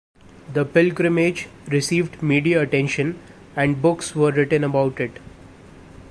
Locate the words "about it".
4.63-5.19